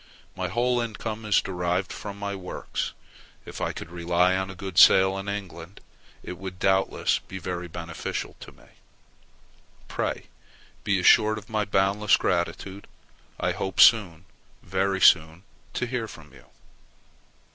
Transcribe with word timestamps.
My 0.35 0.47
whole 0.47 0.79
income 0.81 1.25
is 1.25 1.41
derived 1.43 1.93
from 1.93 2.17
my 2.17 2.33
works. 2.33 2.93
If 3.45 3.61
I 3.61 3.71
could 3.71 3.91
rely 3.91 4.35
on 4.35 4.49
a 4.49 4.55
good 4.55 4.79
sale 4.79 5.15
in 5.15 5.29
England, 5.29 5.79
it 6.23 6.39
would 6.39 6.57
doubtless 6.57 7.19
be 7.19 7.37
very 7.37 7.67
beneficial 7.67 8.35
to 8.39 8.51
me. 8.51 8.65
Pray 9.87 10.23
be 10.83 10.99
assured 10.99 11.37
of 11.37 11.51
my 11.51 11.65
boundless 11.65 12.17
gratitude. 12.17 12.87
I 13.39 13.51
hope 13.51 13.79
soon, 13.79 14.25
very 14.63 15.01
soon, 15.01 15.43
to 15.75 15.85
hear 15.85 16.07
from 16.07 16.33
you. 16.33 16.45